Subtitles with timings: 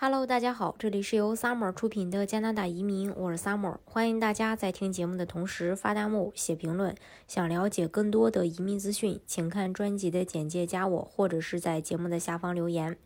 [0.00, 6.94] Hello，大家好，这里是由 Summer 出品的加拿大移民，我是 Summer，欢迎大家在听节目的同时发弹幕、写评论。
[7.26, 12.96] 想了解更多的移民资讯，请看专辑的简介，加我，或者是在节目的下方留言。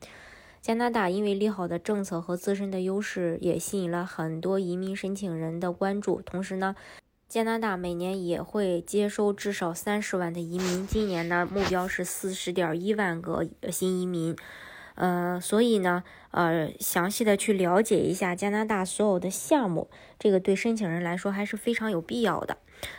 [0.61, 6.21] 加拿大因为利好的政策和自身的优势，也吸引了很多移民申请人的关注。
[6.21, 6.77] 同时呢，
[7.27, 14.37] 加拿大每年也会接收至少三十万的移民，今年呢目标是四十点一万个新移民。
[14.95, 22.59] 呃，所以呢，呃，详细的去了解一下加拿大所有的项目，这个对申请人来说还是非常有必要的。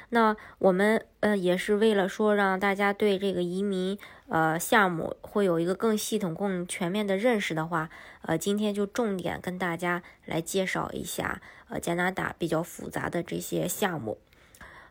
[0.09, 3.97] 那我们呃也是为了说让大家对这个移民
[4.29, 7.89] 呃项目会有一个更系统、更全面的认识的话，
[8.21, 14.17] 呃，今天就重点跟大家来介绍一下呃加拿大比较复杂的这些项目。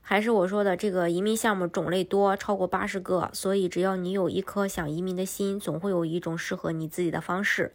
[0.04, 7.72] 还是我说的，这个移民项目种类多，超过八十个，所以只要你有一颗想移民的心，总会有一种适合你自己的方式。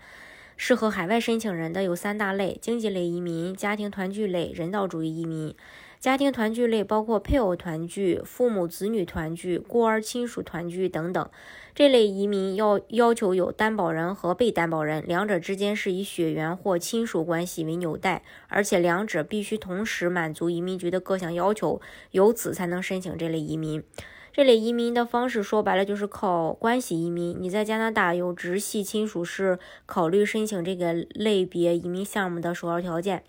[0.57, 5.55] 适合海外申请人的有三大类：经济类移民、家庭团聚类、人道主义移民。
[5.99, 11.29] 家庭团聚类包括配偶团聚、父母子女团聚、孤儿亲属团聚等等。
[11.73, 23.83] 这类移民要要求有担保人和被担保人，两者之间是以血缘或亲属关系为纽带，而且两者必须同时满足移民局的各项要求，由此才能申请这类移民。
[24.31, 27.35] 这类移民的方式说白了就是靠关系移民。
[27.39, 33.23] 你在加拿大有直系亲属是考虑申请这个类别移民项目的首要条件。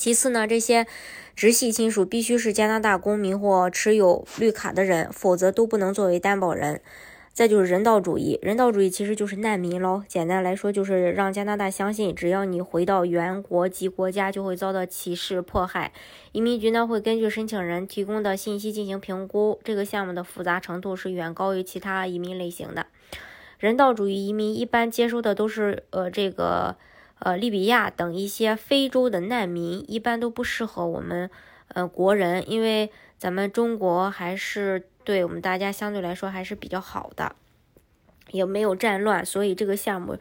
[0.00, 0.86] 其次呢，这些
[1.36, 6.80] 直系亲属必须是加拿大公民或持有绿卡的人，否则都不能作为担保人。
[7.34, 10.02] 再就是人道主义，人道主义其实就是难民喽。
[10.08, 15.92] 简单来说，就是让加拿大相信，只要你回到原国籍国家，就会遭到歧视迫害。
[16.32, 19.60] 移民局呢会根据申请人提供的信息进行评估。
[19.62, 22.86] 这个项目的复杂程度是远高于其他移民类型的。
[23.58, 26.76] 人道主义移民一般接收的都是呃这个。
[27.20, 31.30] 呃，利比亚等一些非洲的难民一般都不适合我们
[31.68, 37.36] 呃国人，因为咱们中国还是对我们大家相对来说还是比较好的，
[38.30, 40.16] 也没有战乱，所以这个项目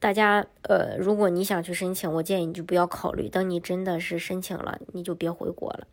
[0.00, 5.86] 大家呃，如果你想去申请，我建议你就不要考虑，等你真的是申请了，你就别回国了。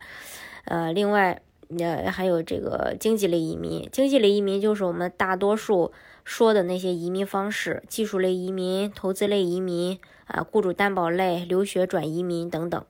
[0.64, 1.40] 呃，另外
[1.78, 5.92] 呃还有这个经济类移民，经济类移民就是我们大多数
[6.24, 10.00] 说的那些移民方式，技术类移民、投资类移民。
[10.28, 12.84] 啊，雇主担保类、留学转移民等等。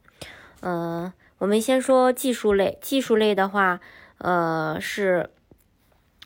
[0.61, 2.79] 嗯，我们先说技术类。
[2.83, 3.81] 技术类的话，
[4.19, 5.31] 呃，是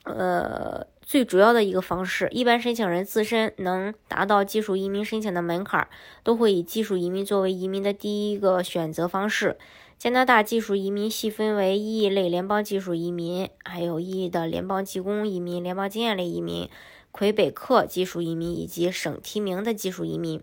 [0.04, 2.28] 呃最主要的一个方式。
[2.30, 5.86] 一般申请人自身能达到技术移民申请的门槛，
[6.22, 9.58] 都会以技术移民作为移民的第一个选择方式。
[9.98, 16.68] 加拿大技术移民细分为 E 类联邦技术移民，还有 E 的联邦技工移民、联邦经验类移民、
[17.12, 20.42] 魁北克技术移民以及省提名的技术移民。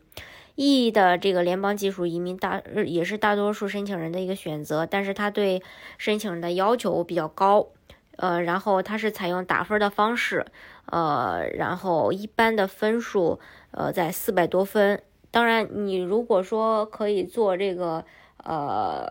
[0.61, 5.63] E 的这个联邦技术移民大也是大多数申请人的一个选择，但是他对
[5.97, 7.69] 申请人的要求比较高，
[8.17, 10.45] 呃，然后他是采用打分的方式，
[10.87, 13.39] 呃，然后一般的分数
[13.71, 15.01] 呃在四百多分。
[15.31, 18.03] 当然，你如果说可以做这个
[18.43, 19.07] 呃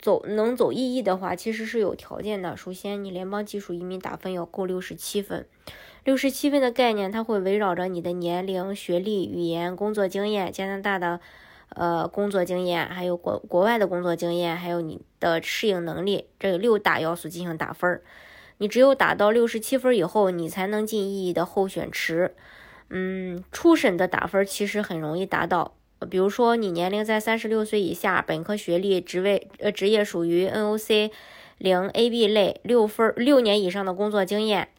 [0.00, 2.56] 走能走 EE 的话，其实是有条件的。
[2.56, 5.46] 首先，你联邦技术移民打分要够六十七分。
[6.08, 11.20] 六十七分的概念，它会围绕着你的年龄、学历、语言、工作经验、加拿大的
[11.68, 18.02] 呃工作经验，还有国国外的工作经验，还有你的适应能力这个六大要素进行打分儿。
[18.56, 22.34] 你只有打到六十七分以后，你才能进意义的候选池。
[22.88, 25.74] 嗯，初审的打分其实很容易达到，
[26.08, 31.10] 比如说你年龄在三十六岁以下，本科学历，职位呃职业属于 NOC
[31.58, 34.70] 零 AB 类，六分六年以上的工作经验。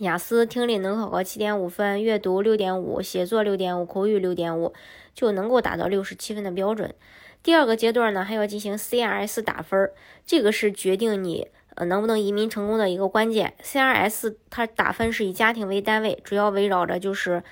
[0.00, 4.74] 雅思听力能考个七点五分，阅读六点五，写作六点五，口语六点五，
[5.14, 6.94] 就能够达到六十七分的标准。
[7.42, 9.90] 第二个阶段呢，还要进行 CRS 打分，
[10.26, 13.54] 这个是决定你呃能不能移民成功的一个关键。
[13.62, 17.42] CRS 它打分是以家庭为单位，主要围绕着就是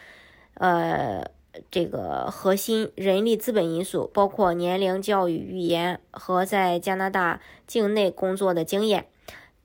[0.54, 1.24] 呃
[1.70, 9.06] 这个核心人力资本因素，包括年龄、教育、语言和在加拿大境内工作的经验。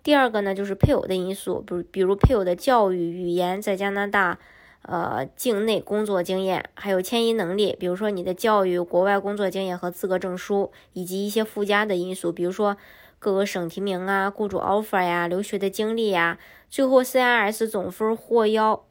[0.01, 4.39] 第二个呢，就是配偶的因素，比如比如配偶的教育、语言，在加拿大，
[4.83, 12.77] 呃，境内工作经验，还有迁移能力，比如说你的教育、国外工作经验和资格证书，以及一些附加的因素，比如说
[13.19, 16.39] 各个省提名啊、雇主 offer 呀、留学的经历呀。
[16.69, 18.85] 最后 CRS 总分获邀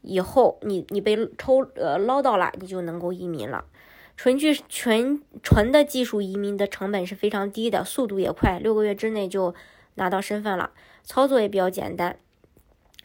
[0.00, 3.66] 以后，你你被抽呃捞到了，你就能够移民了。
[4.16, 9.54] 纯具纯纯的技术移民的成本是非常低的，速度也快，六个月之内就。
[9.94, 10.70] 拿到身份了，
[11.02, 12.16] 操作也比较简单，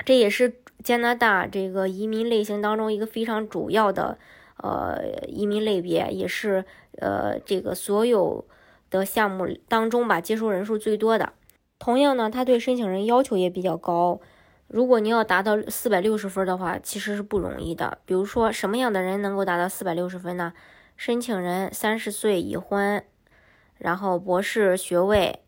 [0.05, 4.17] 这也是加拿大这个移民类型当中一个非常主要的
[4.57, 6.65] 呃移民类别，也是
[6.97, 8.45] 呃这个所有
[8.89, 11.33] 的项目当中吧接收人数最多的。
[11.77, 14.19] 同样呢，他对申请人要求也比较高。
[14.67, 17.97] 如果你要达到四百六十分的话，其实是不容易的。
[18.05, 20.53] 比如说，什么样的人能够达到四百六十分呢？
[20.95, 23.03] 申请人三十岁已婚，
[23.77, 25.39] 然后博士学位，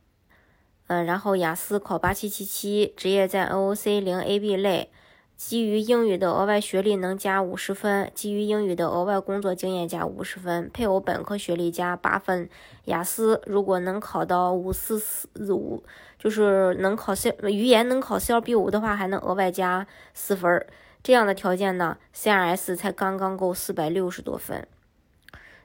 [0.92, 4.92] 嗯，然后雅思考八七七七，职业在 NOC 零 AB 类。
[5.38, 12.50] 基于英语的额外学历能加五十分，基于英语的额外工作经验加五十分，配偶本科学历加八分。
[12.86, 15.82] 雅思如果能考到五四四五，
[16.20, 20.68] 就是能考 C 语言能考 CLB 五的话，还能额外加四分。
[21.02, 24.68] 这样的条件呢，CRS 才刚刚够四百六十多分。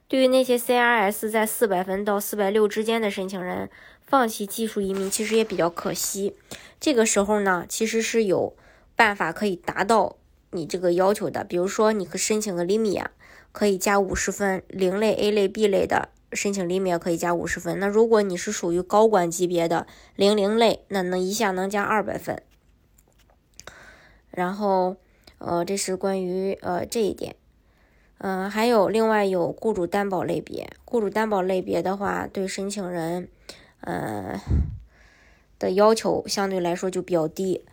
[0.08, 3.68] 对于那些 CRS 在四百分到四百六之间的申请人，
[4.06, 6.36] 放弃技术移民其实也比较可惜。
[6.80, 8.56] 这个时候呢，其实是有。
[8.98, 10.16] 办法可以达到
[10.52, 13.10] 你这个要求的，比如说你可申请个厘米啊，
[13.52, 17.78] 可以加五十分，零类、A 类、B 类的申请厘米可以加五十分。
[17.78, 22.42] 那如果你是属于高管级别的零零类，那能一下能加二百分。
[24.30, 24.96] 然后，
[25.36, 27.36] 呃，这是关于呃这一点，
[28.16, 33.28] 嗯，还有另外有雇主担保类别，雇主担保类别的话，对申请人，
[33.86, 34.38] 呃
[35.58, 37.64] 的要求相对来说就比较低。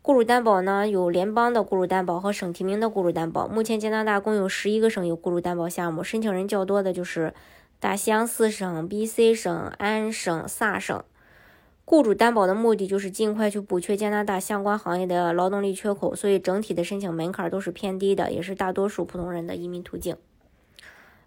[0.00, 3.48] 雇主担保呢，有联邦的雇主担保和省提名的雇主担保。
[3.48, 7.32] 目前加拿大共有十一个省有雇主担保项目，申请人较多的就是
[7.78, 11.02] 大西洋四省、BC 省、安省、萨省。
[11.84, 20.16] 雇主担保的目的就是尽快去补缺加拿大相关行业的劳动力缺口，所以整体的申请门槛都是偏低的，也是大多数普通人的移民途径。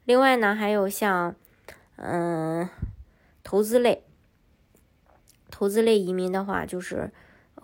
[0.05, 1.35] 另外呢，还有像
[1.97, 2.67] 嗯
[3.43, 4.03] 投资类，
[5.55, 7.11] 投资类移民的话就是。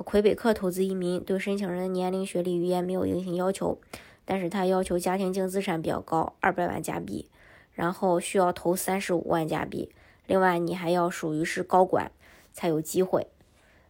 [0.06, 3.78] 魁北克投资移民对申请人的年龄、学历、语言没有硬性要求，
[4.26, 7.28] 但是他要求家庭净资产比较高，二百万加币，
[7.74, 9.92] 然后需要投三十五万加币。
[10.26, 12.10] 另外，你还要属于是高管
[12.52, 13.28] 才有机会。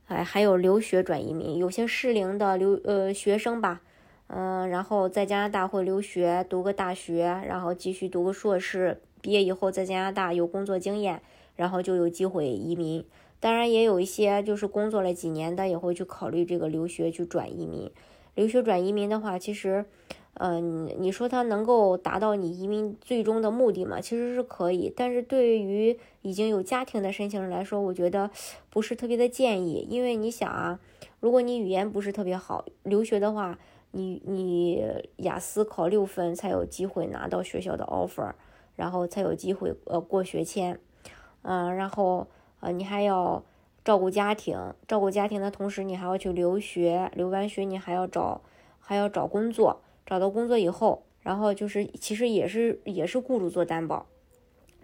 [0.08, 3.82] 哎，还有留学转移民，有些适龄的留呃学生吧，
[4.28, 11.22] 嗯，然后在加拿大会留学，读个大学，然后继续读个硕士，毕业以后在加拿大有工作经验，
[11.56, 13.06] 然后就有机会移民。
[13.42, 17.92] 当然也有一些就是工作了几年的也会去考虑这个留学去转移民。
[18.36, 19.84] 留学转移民的话，其实，
[20.36, 24.00] 嗯，你说它能够达到你移民最终的目的吗？
[24.00, 28.30] 其实是可以，但是对于已经有家庭的申请人来说，我觉得
[28.70, 29.86] 不是特别的建议。
[29.90, 30.80] 因为你想啊，
[31.20, 33.60] 如果你语言不是特别好，留学的话，
[33.92, 34.86] 你你
[35.18, 38.32] 雅思考六分才有机会拿到学校的 offer，
[38.76, 40.80] 然后才有机会呃过学签，
[41.42, 42.28] 嗯，然后。
[42.62, 43.44] 呃，你还要
[43.84, 48.42] 照顾家庭，照顾家庭的同时，你还要去留学，留完学你还要找，
[48.80, 54.06] 还要找工作，找到工作以后，然后就是其实也是也是雇主做担保，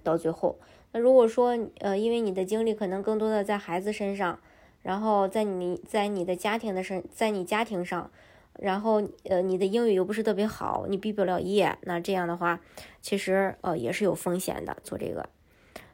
[0.03, 0.57] 到最后，
[0.91, 4.39] 那如果说呃，因为你的精力可能更多的在孩子身上，
[4.81, 8.09] 然后在你在你的家庭的身，在你家庭上，
[8.53, 12.59] 然后呃，你的英语又不是特别好，你毕不了业，那这样的话，
[13.01, 15.29] 其实呃也是有风险的做这个。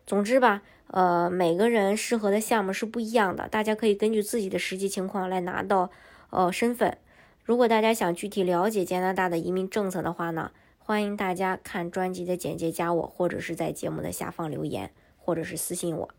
[0.06, 0.62] 总之吧。
[0.88, 5.90] 呃，每个人适合的项目是不一样的，大家可以根据自己的实际情况来拿到
[6.30, 6.98] 呃身份。
[7.44, 16.10] 如果大家想具体了解加拿大的移民政策的话呢，欢迎大家看专辑的简介，加我，或者是在节目的下方留言，或者是私信我。